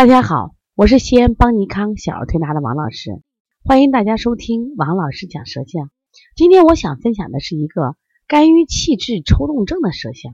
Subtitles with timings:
[0.00, 3.20] 大家好，我是西安邦尼康小儿推拿的王老师，
[3.62, 5.90] 欢迎大家收听王老师讲舌象。
[6.34, 7.96] 今天我想分享的是一个
[8.26, 10.32] 肝郁气滞抽动症的舌象。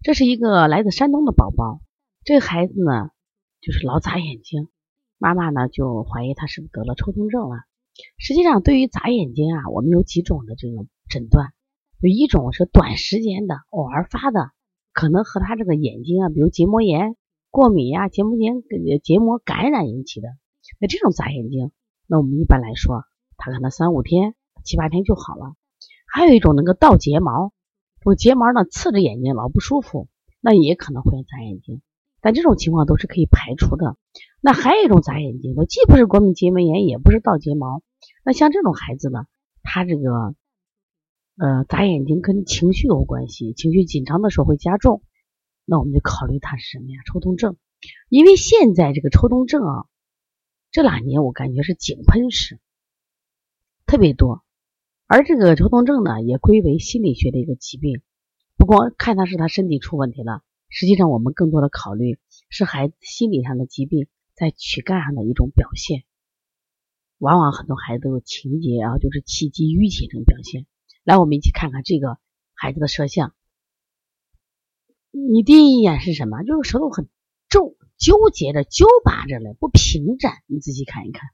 [0.00, 1.82] 这是一个来自山东的宝宝，
[2.24, 3.10] 这个孩子呢
[3.60, 4.68] 就是老眨眼睛，
[5.18, 7.56] 妈妈呢就怀疑他是不是得了抽动症了。
[8.16, 11.52] 实际上，对于眨眼睛啊，我们有几种的这个诊断，
[12.00, 14.52] 有一种是短时间的偶尔发的，
[14.94, 17.14] 可能和他这个眼睛啊，比如结膜炎。
[17.54, 18.64] 过敏呀，结膜炎、
[19.04, 20.26] 结膜感染引起的，
[20.80, 21.70] 那这种眨眼睛，
[22.08, 23.04] 那我们一般来说，
[23.36, 25.54] 他可能三五天、七八天就好了。
[26.12, 27.52] 还有一种能够倒睫毛，
[28.00, 30.08] 这个睫毛呢刺着眼睛老不舒服，
[30.40, 31.80] 那也可能会眨眼睛，
[32.20, 33.96] 但这种情况都是可以排除的。
[34.40, 37.82] 那还有一种眨眼睛，它既不是过敏结膜炎，也不是倒睫毛，
[38.24, 39.26] 那像这种孩子呢，
[39.62, 40.34] 他这个
[41.38, 45.02] 呃眨眼睛跟情绪有关系，情绪紧张的时候会加重。
[45.64, 47.00] 那我们就考虑他是什么呀？
[47.10, 47.56] 抽动症，
[48.08, 49.86] 因为现在这个抽动症啊，
[50.70, 52.60] 这两年我感觉是井喷式，
[53.86, 54.44] 特别多。
[55.06, 58.02] 而这个抽动症呢，也归为心理学的一个疾病。
[58.56, 62.18] 不光看他是他身体出问题了，实际上我们更多的考虑
[62.48, 66.04] 是孩子心理上的疾病在躯干上的一种表现。
[67.18, 70.66] 往往很多孩子都有情节啊，就是气机郁结这种表现。
[71.04, 72.18] 来，我们一起看看这个
[72.54, 73.34] 孩子的摄像。
[75.16, 76.42] 你第一眼是什么？
[76.42, 77.08] 就是舌头很
[77.48, 80.42] 皱，纠结着、揪拔着嘞，不平展。
[80.46, 81.30] 你仔细看一看，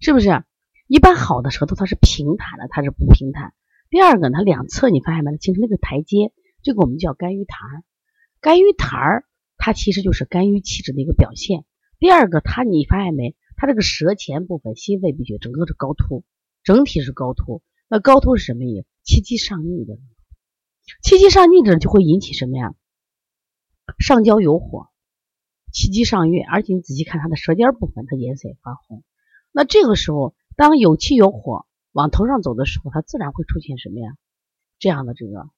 [0.00, 0.42] 是不是？
[0.88, 3.54] 一般好的舌头它是平坦的，它是不平坦。
[3.88, 5.36] 第二个，它两侧你发现没？
[5.36, 6.32] 形成那个台阶，
[6.64, 7.84] 这个我们叫肝郁痰。
[8.40, 9.22] 肝郁痰，
[9.58, 11.64] 它其实就是肝郁气滞的一个表现。
[12.00, 13.36] 第二个，它你发现没？
[13.56, 16.24] 它这个舌前部分、心肺鼻穴整个是高凸，
[16.64, 17.62] 整体是高凸。
[17.88, 18.86] 那高凸是什么意思？
[19.04, 19.98] 气机上逆的，
[21.00, 22.74] 气机上逆者就会引起什么呀？
[23.98, 24.88] 上焦有火，
[25.72, 29.02] 气机上越，而且你仔细看它的舌尖部分，它颜色也发红。
[29.52, 34.16] 那这个时候，当有气有火往头上走的时候，它自然会出现什么呀？
[34.78, 35.48] 这样的这个，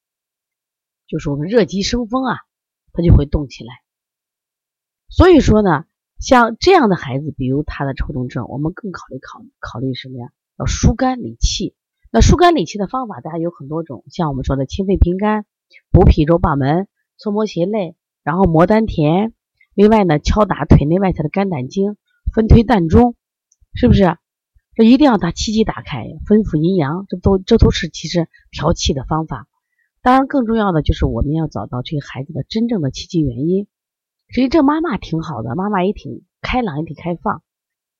[1.07, 2.37] 就是我们热极生风啊，
[2.93, 3.75] 它就会动起来。
[5.09, 5.85] 所以说呢，
[6.19, 10.31] 像这样的孩子，比如他的抽动症，我们更考虑考考虑什么呀？
[10.57, 11.75] 要疏肝理气。
[12.13, 15.47] 那疏肝理气的方法，大家有很多种，像我们说的清肺平肝、
[15.91, 17.97] 补脾揉把门、搓摩胁肋。
[18.23, 19.33] 然后摩丹田，
[19.75, 21.97] 另外呢，敲打腿内外侧的肝胆经，
[22.35, 23.15] 分推膻中，
[23.75, 24.17] 是不是？
[24.75, 29.47] 这一定要把气机打开，分府阴阳，这都这都是其实调气的方法。
[30.03, 33.67] 当然，更重要的就是我们要找到这个孩子的真正的气机原因。
[34.29, 37.43] 其实际这妈妈挺好的，妈妈也挺开朗，也挺开放。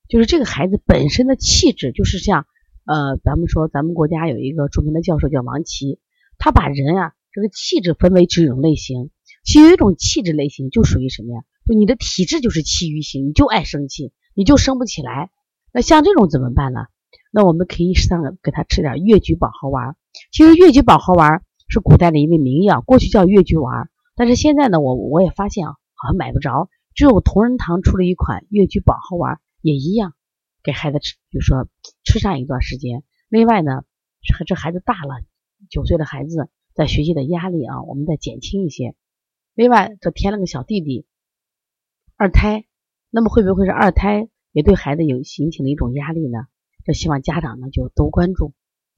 [0.07, 2.45] 就是这个孩子本身的气质，就是像
[2.85, 5.99] 呃，咱们说咱们国家有一个著名的教授叫王琦，
[6.37, 9.11] 他把人啊这个气质分为几种类型。
[9.43, 11.41] 其实有一种气质类型，就属于什么呀？
[11.65, 15.31] 就你的体质就是气郁型，你就爱生气，你就生不起来。
[15.71, 16.81] 那像这种怎么办呢？
[17.31, 19.95] 那我们可以上给他吃点越橘保和丸。
[20.31, 26.69] 其实越橘保和丸是古代的一味名药，过去叫越橘丸，但是现在呢，我我也发现啊，好像买不着。
[26.93, 30.13] 只有同仁堂出了一款越橘保和丸，也一样
[30.61, 31.69] 给孩子吃，就说
[32.03, 33.03] 吃上一段时间。
[33.29, 33.83] 另外呢，
[34.45, 35.23] 这孩子大了，
[35.69, 38.93] 九岁的孩子在学习的压力啊，我们再减轻一些。
[39.53, 41.05] 另外，这添了个小弟弟，
[42.15, 42.65] 二胎，
[43.09, 46.39] 那么会不会是二胎也对孩子有形成了一种压力呢？
[46.83, 48.53] 这希望家长呢就多关注。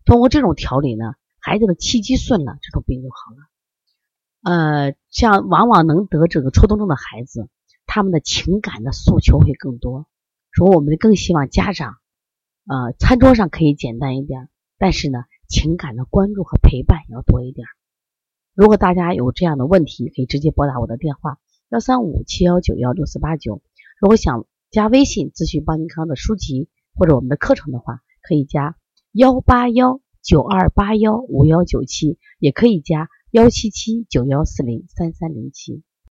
[0.06, 3.47] 通过这种调理呢，孩子的气机顺了，这种病就好了。
[4.44, 7.50] 呃，像往往能得这个抽动症的孩子，
[7.85, 10.08] 他们的情感的诉求会更多。
[10.52, 11.96] 说我们更希望家长，
[12.68, 17.66] 呃，餐桌上可以简单一点，但是呢，情感的关注和陪伴要多一点。
[18.56, 23.62] 如果大家有这样的问题，可以直接拨打我的电话幺三五七幺九幺六四八九。
[24.00, 28.75] 如果想加微信咨询邦尼康的书籍或者我们的课程的话，可以加
[29.12, 35.81] 幺八幺九二八幺五幺九七，也可以加幺七七九幺四零三三零七。